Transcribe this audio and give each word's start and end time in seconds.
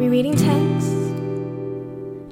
Rereading 0.00 0.34
texts, 0.34 0.94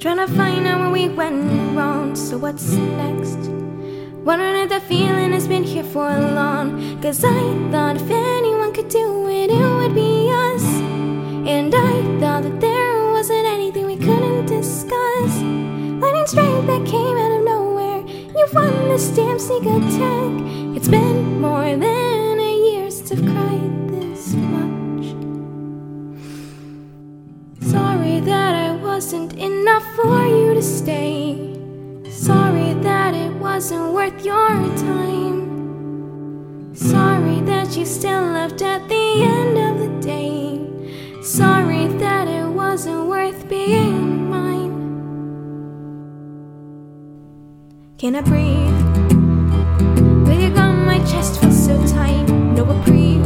trying 0.00 0.16
to 0.16 0.26
find 0.28 0.66
out 0.66 0.80
where 0.80 0.90
we 0.90 1.08
went 1.10 1.76
wrong. 1.76 2.16
So 2.16 2.38
what's 2.38 2.72
next? 2.72 3.36
Wondering 4.24 4.62
if 4.62 4.70
the 4.70 4.80
feeling 4.80 5.32
has 5.32 5.46
been 5.46 5.64
here 5.64 5.84
for 5.84 6.08
long. 6.08 6.98
Cause 7.02 7.22
I 7.22 7.38
thought 7.70 7.96
if 7.96 8.10
anyone 8.10 8.72
could 8.72 8.88
do 8.88 9.28
it, 9.28 9.50
it 9.50 9.74
would 9.76 9.94
be 9.94 10.30
us. 10.30 10.64
And 11.46 11.74
I 11.74 12.02
thought 12.18 12.44
that 12.44 12.60
there 12.60 13.10
wasn't 13.12 13.44
anything 13.46 13.84
we 13.84 13.96
couldn't 13.98 14.46
discuss. 14.46 15.42
Lightning 16.00 16.26
strike 16.26 16.66
that 16.66 16.86
came 16.86 17.16
out 17.18 17.32
of 17.38 17.44
nowhere. 17.44 18.06
You 18.06 18.46
won 18.54 18.88
this 18.88 19.08
damn 19.10 19.38
sneak 19.38 19.64
attack. 19.64 20.32
It's 20.76 20.88
been 20.88 21.42
more 21.42 21.76
than 21.76 22.40
a 22.40 22.54
year 22.70 22.90
since 22.90 23.12
I've 23.12 23.22
cried. 23.22 23.87
To 30.58 30.64
stay. 30.64 31.36
Sorry 32.10 32.74
that 32.82 33.14
it 33.14 33.32
wasn't 33.34 33.92
worth 33.92 34.24
your 34.24 34.48
time. 34.76 36.74
Sorry 36.74 37.40
that 37.42 37.76
you 37.76 37.84
still 37.86 38.24
left 38.32 38.60
at 38.62 38.88
the 38.88 39.22
end 39.22 39.56
of 39.56 39.78
the 39.78 39.90
day. 40.04 40.58
Sorry 41.22 41.86
that 42.02 42.26
it 42.26 42.48
wasn't 42.48 43.06
worth 43.06 43.48
being 43.48 44.28
mine. 44.28 44.74
Can 47.98 48.16
I 48.16 48.22
breathe? 48.22 48.82
Will 50.26 50.40
you 50.40 50.50
gun 50.50 50.84
my 50.86 50.98
chest 51.10 51.40
feels 51.40 51.66
so 51.66 51.76
tight? 51.86 52.28
No 52.56 52.64
reprieve. 52.64 53.17